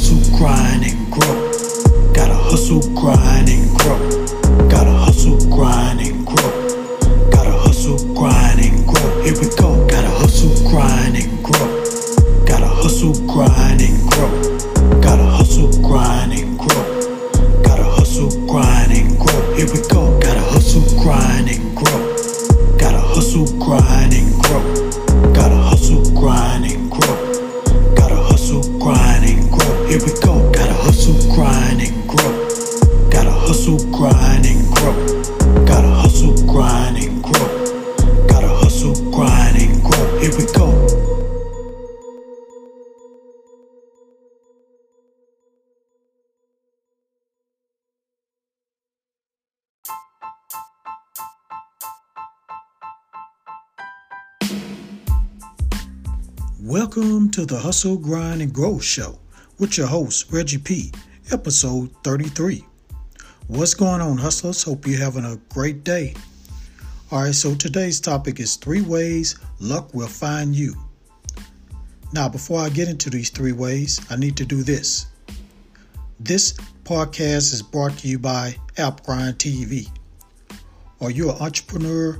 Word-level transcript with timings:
hustle, 0.00 0.38
grind, 0.38 0.82
and 0.84 1.12
grow. 1.12 2.12
Gotta 2.14 2.32
hustle, 2.34 2.80
grind, 2.94 3.50
and 3.50 3.68
grow. 3.76 3.98
Gotta 4.68 4.92
hustle, 4.92 5.36
grind, 5.50 6.00
and 6.00 6.26
grow. 6.26 7.30
Gotta 7.30 7.52
hustle, 7.52 7.98
grind, 8.14 8.60
and 8.60 8.86
grow. 8.86 9.22
Here 9.22 9.34
we 9.34 9.54
go. 9.56 9.86
Gotta 9.88 10.08
hustle, 10.08 10.56
grind, 10.70 11.16
and 11.16 11.44
grow. 11.44 11.84
Gotta 12.46 12.66
hustle, 12.66 13.12
grind, 13.26 13.59
Here 40.30 40.38
we 40.38 40.52
go. 40.52 40.68
Welcome 56.60 57.30
to 57.30 57.44
the 57.44 57.58
Hustle, 57.58 57.96
Grind, 57.96 58.40
and 58.40 58.52
Grow 58.52 58.78
Show 58.78 59.18
with 59.58 59.76
your 59.76 59.88
host, 59.88 60.30
Reggie 60.30 60.58
P., 60.58 60.92
episode 61.32 61.90
33. 62.04 62.64
What's 63.48 63.74
going 63.74 64.00
on, 64.00 64.16
hustlers? 64.16 64.62
Hope 64.62 64.86
you're 64.86 65.00
having 65.00 65.24
a 65.24 65.38
great 65.52 65.82
day. 65.82 66.14
All 67.12 67.22
right, 67.22 67.34
so 67.34 67.56
today's 67.56 67.98
topic 67.98 68.38
is 68.38 68.54
three 68.54 68.82
ways 68.82 69.34
luck 69.58 69.92
will 69.92 70.06
find 70.06 70.54
you. 70.54 70.76
Now, 72.12 72.28
before 72.28 72.60
I 72.60 72.68
get 72.68 72.86
into 72.86 73.10
these 73.10 73.30
three 73.30 73.50
ways, 73.50 74.00
I 74.10 74.14
need 74.14 74.36
to 74.36 74.44
do 74.44 74.62
this. 74.62 75.06
This 76.20 76.52
podcast 76.84 77.52
is 77.52 77.62
brought 77.62 77.98
to 77.98 78.06
you 78.06 78.20
by 78.20 78.54
AppGrind 78.76 79.38
TV. 79.38 79.88
Are 81.00 81.10
you 81.10 81.30
an 81.30 81.36
entrepreneur 81.40 82.16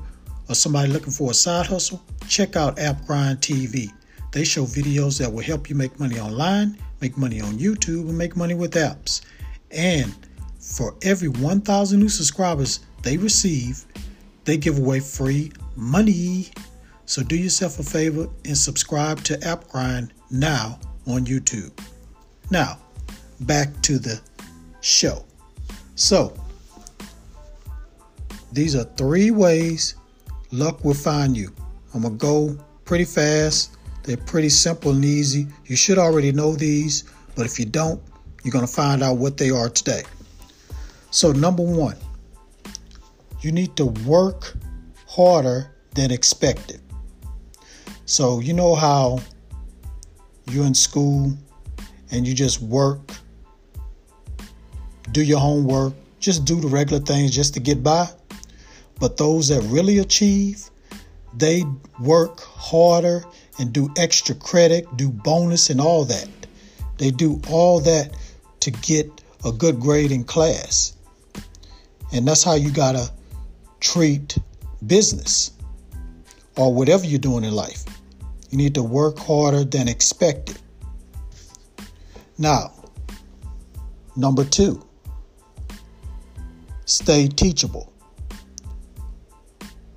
or 0.48 0.54
somebody 0.56 0.90
looking 0.90 1.12
for 1.12 1.30
a 1.30 1.34
side 1.34 1.66
hustle? 1.66 2.02
Check 2.28 2.56
out 2.56 2.76
AppGrind 2.76 3.38
TV. 3.38 3.92
They 4.32 4.42
show 4.42 4.64
videos 4.64 5.20
that 5.20 5.32
will 5.32 5.44
help 5.44 5.70
you 5.70 5.76
make 5.76 6.00
money 6.00 6.18
online, 6.18 6.76
make 7.00 7.16
money 7.16 7.40
on 7.40 7.58
YouTube, 7.58 8.08
and 8.08 8.18
make 8.18 8.34
money 8.34 8.54
with 8.54 8.72
apps. 8.74 9.20
And 9.70 10.12
for 10.58 10.96
every 11.02 11.28
1,000 11.28 12.00
new 12.00 12.08
subscribers 12.08 12.80
they 13.04 13.16
receive, 13.16 13.84
they 14.50 14.56
give 14.56 14.78
away 14.78 14.98
free 14.98 15.52
money. 15.76 16.48
So 17.06 17.22
do 17.22 17.36
yourself 17.36 17.78
a 17.78 17.84
favor 17.84 18.28
and 18.44 18.58
subscribe 18.58 19.22
to 19.24 19.34
AppGrind 19.38 20.10
now 20.28 20.80
on 21.06 21.24
YouTube. 21.24 21.70
Now, 22.50 22.78
back 23.42 23.80
to 23.82 24.00
the 24.00 24.20
show. 24.80 25.24
So, 25.94 26.34
these 28.52 28.74
are 28.74 28.82
three 28.82 29.30
ways 29.30 29.94
luck 30.50 30.84
will 30.84 30.94
find 30.94 31.36
you. 31.36 31.52
I'm 31.94 32.02
going 32.02 32.18
to 32.18 32.18
go 32.18 32.58
pretty 32.84 33.04
fast. 33.04 33.76
They're 34.02 34.16
pretty 34.16 34.48
simple 34.48 34.90
and 34.90 35.04
easy. 35.04 35.46
You 35.66 35.76
should 35.76 35.98
already 35.98 36.32
know 36.32 36.56
these, 36.56 37.04
but 37.36 37.46
if 37.46 37.56
you 37.60 37.66
don't, 37.66 38.02
you're 38.42 38.50
going 38.50 38.66
to 38.66 38.72
find 38.72 39.04
out 39.04 39.18
what 39.18 39.36
they 39.36 39.50
are 39.50 39.68
today. 39.68 40.02
So, 41.12 41.30
number 41.30 41.62
one, 41.62 41.96
you 43.40 43.52
need 43.52 43.76
to 43.76 43.86
work 43.86 44.56
harder 45.06 45.74
than 45.94 46.10
expected. 46.10 46.80
So, 48.06 48.40
you 48.40 48.52
know 48.52 48.74
how 48.74 49.20
you're 50.48 50.66
in 50.66 50.74
school 50.74 51.32
and 52.10 52.26
you 52.26 52.34
just 52.34 52.60
work, 52.60 53.12
do 55.12 55.22
your 55.22 55.38
homework, 55.38 55.94
just 56.18 56.44
do 56.44 56.60
the 56.60 56.68
regular 56.68 57.02
things 57.02 57.34
just 57.34 57.54
to 57.54 57.60
get 57.60 57.82
by? 57.82 58.08
But 58.98 59.16
those 59.16 59.48
that 59.48 59.62
really 59.62 59.98
achieve, 59.98 60.68
they 61.34 61.64
work 62.00 62.40
harder 62.40 63.24
and 63.58 63.72
do 63.72 63.88
extra 63.96 64.34
credit, 64.34 64.86
do 64.96 65.08
bonus, 65.10 65.70
and 65.70 65.80
all 65.80 66.04
that. 66.04 66.28
They 66.98 67.10
do 67.10 67.40
all 67.48 67.80
that 67.80 68.14
to 68.60 68.70
get 68.70 69.08
a 69.44 69.52
good 69.52 69.80
grade 69.80 70.12
in 70.12 70.24
class. 70.24 70.94
And 72.12 72.26
that's 72.26 72.42
how 72.42 72.54
you 72.54 72.70
got 72.70 72.92
to 72.92 73.10
treat 73.80 74.38
business 74.86 75.52
or 76.56 76.72
whatever 76.72 77.04
you're 77.04 77.18
doing 77.18 77.44
in 77.44 77.52
life. 77.52 77.84
You 78.50 78.58
need 78.58 78.74
to 78.74 78.82
work 78.82 79.18
harder 79.18 79.64
than 79.64 79.88
expected. 79.88 80.58
Now, 82.38 82.72
number 84.16 84.44
two, 84.44 84.86
stay 86.84 87.28
teachable. 87.28 87.92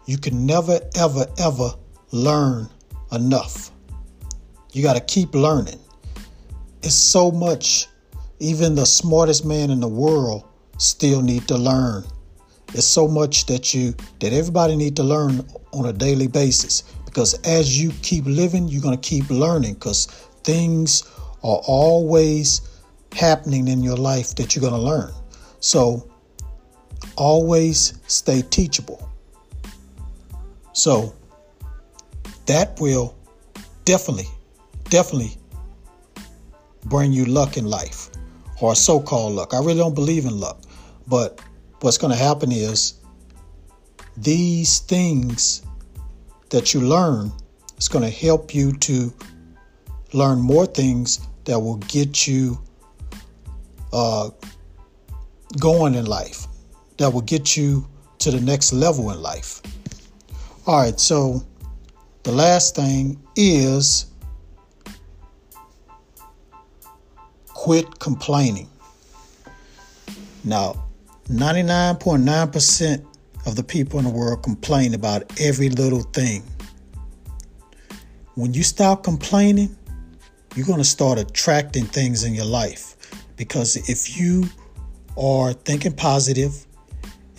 You 0.06 0.18
can 0.18 0.46
never, 0.46 0.80
ever, 0.96 1.26
ever 1.40 1.74
learn 2.12 2.70
enough. 3.12 3.72
You 4.74 4.84
got 4.84 4.96
to 4.96 5.02
keep 5.02 5.34
learning. 5.34 5.80
It's 6.82 6.96
so 6.96 7.32
much, 7.32 7.88
even 8.40 8.76
the 8.76 8.86
smartest 8.86 9.46
man 9.46 9.70
in 9.70 9.80
the 9.80 9.88
world 9.88 10.44
still 10.78 11.22
need 11.22 11.48
to 11.48 11.58
learn. 11.58 12.04
It's 12.74 12.88
so 12.88 13.08
much 13.08 13.46
that 13.46 13.74
you 13.74 13.94
that 14.20 14.34
everybody 14.34 14.76
need 14.76 14.96
to 14.96 15.04
learn 15.04 15.46
on 15.72 15.86
a 15.86 15.94
daily 15.94 16.28
basis 16.28 16.84
because 17.06 17.36
as 17.46 17.80
you 17.80 17.92
keep 18.02 18.26
living, 18.26 18.68
you're 18.68 18.82
going 18.82 18.98
to 18.98 19.10
keep 19.10 19.30
learning 19.30 19.76
because 19.76 20.08
things 20.44 21.04
are 21.44 21.62
always 21.68 22.62
happening 23.14 23.68
in 23.68 23.84
your 23.84 23.96
life 23.96 24.34
that 24.36 24.56
you're 24.56 24.62
going 24.62 24.74
to 24.74 24.80
learn. 24.80 25.12
So 25.60 26.10
always 27.16 28.00
stay 28.08 28.42
teachable. 28.42 29.08
So 30.74 31.14
that 32.48 32.80
will 32.80 33.16
definitely, 33.86 34.28
definitely 34.86 35.38
bring 36.86 37.14
you 37.14 37.26
luck 37.26 37.58
in 37.58 37.66
life 37.66 38.10
or 38.60 38.76
so 38.76 39.00
called 39.00 39.34
luck. 39.34 39.54
I 39.54 39.60
really 39.60 39.76
don't 39.76 39.96
believe 39.96 40.26
in 40.26 40.40
luck. 40.40 40.62
But 41.08 41.40
what's 41.84 41.98
going 41.98 42.14
to 42.14 42.18
happen 42.18 42.50
is 42.50 42.94
these 44.16 44.80
things 44.80 45.64
that 46.50 46.74
you 46.74 46.80
learn 46.80 47.30
is 47.78 47.90
going 47.90 48.06
to 48.06 48.10
help 48.10 48.56
you 48.56 48.72
to 48.72 49.14
learn 50.14 50.40
more 50.40 50.66
things 50.66 51.28
that 51.44 51.60
will 51.60 51.76
get 51.76 52.26
you 52.26 52.58
uh, 53.92 54.30
going 55.60 55.94
in 55.94 56.06
life, 56.06 56.48
that 57.00 57.12
will 57.12 57.22
get 57.22 57.58
you 57.58 57.86
to 58.20 58.32
the 58.32 58.40
next 58.40 58.72
level 58.72 59.12
in 59.12 59.22
life. 59.22 59.62
All 60.66 60.80
right, 60.80 60.98
so 60.98 61.46
the 62.24 62.32
last 62.32 62.78
thing 62.78 63.22
is 63.36 64.06
quit 67.48 68.00
complaining. 68.00 68.70
Now, 70.46 70.86
99.9% 71.26 73.06
of 73.46 73.56
the 73.56 73.64
people 73.64 74.00
in 74.00 74.06
the 74.06 74.12
world 74.12 74.44
complain 74.44 74.94
about 74.94 75.40
every 75.40 75.70
little 75.70 76.02
thing. 76.02 76.44
When 78.36 78.54
you 78.54 78.64
stop 78.64 79.04
complaining, 79.04 79.76
you're 80.56 80.66
going 80.66 80.80
to 80.80 80.86
start 80.86 81.20
attracting 81.20 81.86
things 81.86 82.24
in 82.24 82.34
your 82.34 82.46
life. 82.46 82.96
Because 83.38 83.78
if 83.90 84.18
you 84.18 84.46
are 85.18 85.54
thinking 85.54 85.94
positive 85.94 86.66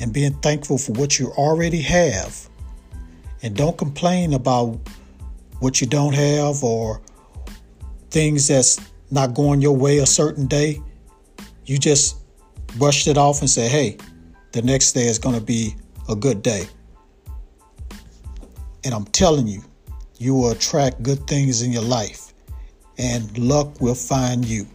and 0.01 0.13
being 0.13 0.35
thankful 0.35 0.79
for 0.79 0.93
what 0.93 1.19
you 1.19 1.29
already 1.33 1.81
have, 1.83 2.49
and 3.43 3.55
don't 3.55 3.77
complain 3.77 4.33
about 4.33 4.79
what 5.61 5.81
you 5.81 5.87
don't 5.87 6.15
have 6.15 6.65
or 6.65 7.03
things 8.11 8.49
that's 8.49 8.81
not 9.11 9.35
going 9.35 9.61
your 9.61 9.77
way 9.77 9.99
a 9.99 10.07
certain 10.07 10.47
day, 10.47 10.81
you 11.67 11.79
just 11.79 12.17
brushed 12.79 13.07
it 13.07 13.17
off 13.17 13.41
and 13.41 13.51
say, 13.51 13.69
hey, 13.69 13.97
the 14.53 14.63
next 14.63 14.93
day 14.93 15.07
is 15.07 15.19
going 15.19 15.35
to 15.35 15.41
be 15.41 15.75
a 16.09 16.17
good 16.17 16.43
day. 16.43 16.67
And 18.85 18.93
I'm 18.93 19.07
telling 19.07 19.47
you, 19.47 19.63
you 20.19 20.35
will 20.35 20.51
attract 20.51 21.03
good 21.03 21.27
things 21.27 21.63
in 21.63 21.73
your 21.73 21.83
life 21.83 22.33
and 22.99 23.37
luck 23.39 23.81
will 23.81 23.95
find 23.95 24.45
you. 24.45 24.67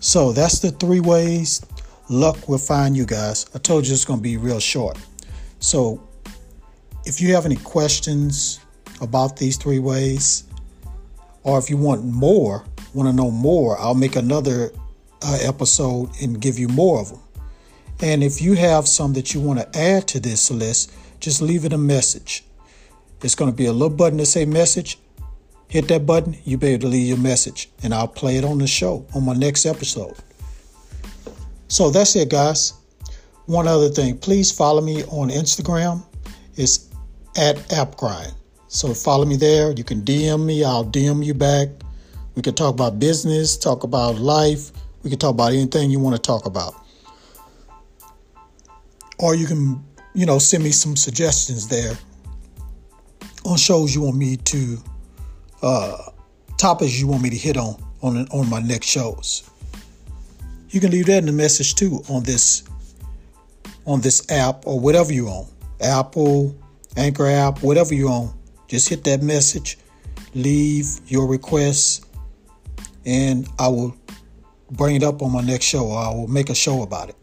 So 0.00 0.32
that's 0.32 0.58
the 0.60 0.70
three 0.70 1.00
ways 1.00 1.64
luck 2.08 2.48
will 2.48 2.58
find 2.58 2.96
you 2.96 3.06
guys. 3.06 3.46
I 3.54 3.58
told 3.58 3.86
you 3.86 3.94
it's 3.94 4.04
going 4.04 4.18
to 4.18 4.22
be 4.22 4.36
real 4.36 4.60
short. 4.60 4.98
So 5.60 6.06
if 7.06 7.20
you 7.20 7.34
have 7.34 7.46
any 7.46 7.56
questions 7.56 8.60
about 9.00 9.36
these 9.36 9.56
three 9.56 9.78
ways, 9.78 10.44
or 11.42 11.58
if 11.58 11.68
you 11.68 11.76
want 11.76 12.04
more 12.04 12.64
want 12.94 13.08
to 13.08 13.12
know 13.12 13.30
more, 13.30 13.78
I'll 13.78 13.94
make 13.94 14.16
another 14.16 14.70
uh, 15.24 15.38
episode 15.40 16.10
and 16.22 16.40
give 16.40 16.58
you 16.58 16.68
more 16.68 17.00
of 17.00 17.10
them. 17.10 17.20
And 18.00 18.22
if 18.22 18.42
you 18.42 18.54
have 18.54 18.86
some 18.86 19.12
that 19.14 19.34
you 19.34 19.40
want 19.40 19.60
to 19.60 19.78
add 19.78 20.06
to 20.08 20.20
this 20.20 20.50
list, 20.50 20.92
just 21.20 21.40
leave 21.40 21.64
it 21.64 21.72
a 21.72 21.78
message. 21.78 22.44
It's 23.22 23.34
going 23.34 23.50
to 23.50 23.56
be 23.56 23.66
a 23.66 23.72
little 23.72 23.96
button 23.96 24.18
to 24.18 24.26
say 24.26 24.44
message. 24.44 24.98
Hit 25.68 25.88
that 25.88 26.04
button, 26.04 26.36
you'll 26.44 26.60
be 26.60 26.68
able 26.68 26.82
to 26.82 26.88
leave 26.88 27.08
your 27.08 27.16
message, 27.16 27.70
and 27.82 27.94
I'll 27.94 28.06
play 28.06 28.36
it 28.36 28.44
on 28.44 28.58
the 28.58 28.66
show 28.66 29.06
on 29.14 29.24
my 29.24 29.32
next 29.32 29.64
episode. 29.66 30.14
So 31.68 31.90
that's 31.90 32.14
it, 32.14 32.30
guys. 32.30 32.74
One 33.46 33.66
other 33.66 33.88
thing, 33.88 34.18
please 34.18 34.52
follow 34.52 34.80
me 34.80 35.02
on 35.04 35.30
Instagram. 35.30 36.04
It's 36.56 36.90
at 37.36 37.56
AppGrind. 37.70 38.34
So 38.68 38.92
follow 38.92 39.24
me 39.24 39.36
there. 39.36 39.72
You 39.72 39.84
can 39.84 40.02
DM 40.02 40.44
me, 40.44 40.62
I'll 40.62 40.84
DM 40.84 41.24
you 41.24 41.34
back. 41.34 41.68
We 42.34 42.42
can 42.42 42.54
talk 42.54 42.74
about 42.74 42.98
business, 42.98 43.56
talk 43.56 43.84
about 43.84 44.18
life. 44.18 44.70
We 45.04 45.10
can 45.10 45.18
talk 45.18 45.34
about 45.34 45.52
anything 45.52 45.90
you 45.90 46.00
want 46.00 46.16
to 46.16 46.22
talk 46.22 46.46
about. 46.46 46.74
Or 49.18 49.34
you 49.34 49.46
can, 49.46 49.84
you 50.14 50.26
know, 50.26 50.38
send 50.38 50.64
me 50.64 50.72
some 50.72 50.96
suggestions 50.96 51.68
there 51.68 51.96
on 53.44 53.58
shows 53.58 53.94
you 53.94 54.00
want 54.00 54.16
me 54.16 54.38
to, 54.38 54.78
uh, 55.62 55.98
topics 56.56 56.98
you 56.98 57.06
want 57.06 57.22
me 57.22 57.30
to 57.30 57.36
hit 57.36 57.56
on 57.56 57.76
on 58.02 58.26
on 58.28 58.48
my 58.48 58.60
next 58.60 58.86
shows. 58.86 59.48
You 60.70 60.80
can 60.80 60.90
leave 60.90 61.06
that 61.06 61.18
in 61.18 61.26
the 61.26 61.32
message 61.32 61.74
too 61.74 62.02
on 62.08 62.22
this 62.22 62.64
on 63.86 64.00
this 64.00 64.30
app 64.30 64.66
or 64.66 64.80
whatever 64.80 65.12
you 65.12 65.28
own, 65.28 65.46
Apple, 65.80 66.56
Anchor 66.96 67.26
app, 67.26 67.62
whatever 67.62 67.94
you 67.94 68.08
own. 68.08 68.32
Just 68.66 68.88
hit 68.88 69.04
that 69.04 69.22
message, 69.22 69.78
leave 70.34 70.86
your 71.06 71.26
requests, 71.26 72.00
and 73.04 73.46
I 73.58 73.68
will 73.68 73.94
bring 74.70 74.96
it 74.96 75.02
up 75.02 75.22
on 75.22 75.32
my 75.32 75.40
next 75.40 75.66
show. 75.66 75.92
I 75.92 76.12
will 76.14 76.28
make 76.28 76.50
a 76.50 76.54
show 76.54 76.82
about 76.82 77.08
it 77.08 77.16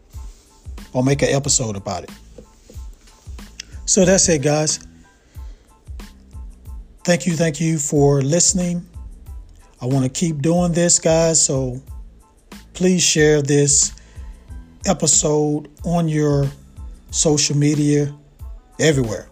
or 0.92 1.02
make 1.02 1.22
an 1.22 1.28
episode 1.28 1.76
about 1.76 2.04
it. 2.04 2.10
So 3.84 4.04
that's 4.04 4.28
it, 4.28 4.42
guys. 4.42 4.86
Thank 7.04 7.26
you, 7.26 7.34
thank 7.34 7.60
you 7.60 7.78
for 7.78 8.22
listening. 8.22 8.86
I 9.80 9.86
want 9.86 10.04
to 10.04 10.10
keep 10.10 10.40
doing 10.40 10.72
this, 10.72 10.98
guys. 10.98 11.44
So 11.44 11.82
please 12.74 13.02
share 13.02 13.42
this 13.42 13.92
episode 14.86 15.68
on 15.84 16.08
your 16.08 16.46
social 17.10 17.56
media 17.56 18.14
everywhere 18.78 19.28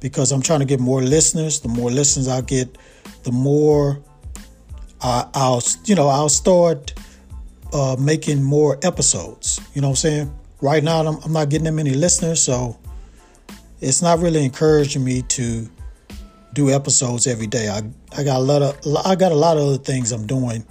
because 0.00 0.32
I'm 0.32 0.42
trying 0.42 0.60
to 0.60 0.66
get 0.66 0.80
more 0.80 1.02
listeners. 1.02 1.60
The 1.60 1.68
more 1.68 1.90
listeners 1.90 2.28
I 2.28 2.40
get, 2.40 2.78
the 3.24 3.32
more 3.32 4.02
I, 5.02 5.26
will 5.34 5.62
you 5.84 5.94
know 5.94 6.08
I'll 6.08 6.28
start 6.28 6.94
uh, 7.72 7.96
making 7.98 8.42
more 8.42 8.78
episodes. 8.82 9.60
You 9.74 9.80
know 9.80 9.88
what 9.88 9.92
I'm 9.92 10.10
saying? 10.10 10.38
Right 10.60 10.84
now 10.84 11.00
I'm, 11.00 11.16
I'm 11.24 11.32
not 11.32 11.48
getting 11.48 11.64
that 11.64 11.72
many 11.72 11.94
listeners, 11.94 12.40
so 12.40 12.78
it's 13.80 14.02
not 14.02 14.20
really 14.20 14.44
encouraging 14.44 15.04
me 15.04 15.22
to 15.22 15.68
do 16.52 16.70
episodes 16.70 17.26
every 17.26 17.46
day. 17.46 17.68
I 17.68 17.82
I 18.16 18.24
got 18.24 18.36
a 18.36 18.44
lot 18.44 18.62
of 18.62 18.78
I 19.04 19.14
got 19.16 19.32
a 19.32 19.36
lot 19.36 19.56
of 19.56 19.64
other 19.64 19.78
things 19.78 20.12
I'm 20.12 20.26
doing. 20.26 20.64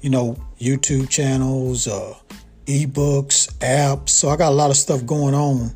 You 0.00 0.10
know, 0.10 0.36
YouTube 0.58 1.10
channels, 1.10 1.86
uh, 1.86 2.14
ebooks, 2.66 3.52
apps. 3.58 4.10
So 4.10 4.28
I 4.28 4.36
got 4.36 4.50
a 4.50 4.54
lot 4.54 4.70
of 4.70 4.76
stuff 4.76 5.04
going 5.06 5.34
on, 5.34 5.74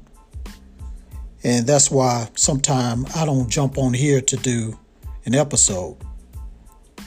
and 1.42 1.66
that's 1.66 1.90
why 1.90 2.28
sometimes 2.34 3.14
I 3.16 3.24
don't 3.24 3.48
jump 3.48 3.78
on 3.78 3.92
here 3.92 4.20
to 4.20 4.36
do 4.36 4.78
an 5.26 5.34
episode. 5.34 5.96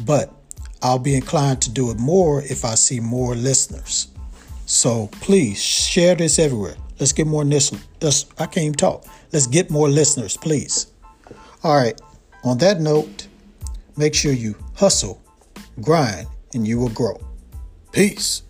But 0.05 0.33
I'll 0.81 0.99
be 0.99 1.15
inclined 1.15 1.61
to 1.63 1.71
do 1.71 1.91
it 1.91 1.97
more 1.97 2.41
if 2.43 2.63
I 2.63 2.75
see 2.75 2.99
more 2.99 3.35
listeners. 3.35 4.07
So 4.65 5.07
please 5.21 5.61
share 5.61 6.15
this 6.15 6.39
everywhere. 6.39 6.75
Let's 6.99 7.13
get 7.13 7.27
more 7.27 7.45
listeners. 7.45 8.25
I 8.37 8.45
can't 8.45 8.57
even 8.57 8.73
talk. 8.73 9.05
Let's 9.31 9.47
get 9.47 9.69
more 9.69 9.89
listeners, 9.89 10.37
please. 10.37 10.87
All 11.63 11.75
right. 11.75 11.99
On 12.43 12.57
that 12.59 12.79
note, 12.79 13.27
make 13.97 14.13
sure 14.13 14.31
you 14.31 14.55
hustle, 14.75 15.21
grind, 15.81 16.27
and 16.53 16.67
you 16.67 16.79
will 16.79 16.89
grow. 16.89 17.19
Peace. 17.91 18.43